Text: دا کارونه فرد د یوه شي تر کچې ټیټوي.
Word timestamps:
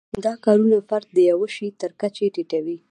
دا 0.25 0.33
کارونه 0.45 0.77
فرد 0.89 1.07
د 1.13 1.17
یوه 1.31 1.47
شي 1.55 1.67
تر 1.81 1.91
کچې 2.01 2.25
ټیټوي. 2.35 2.77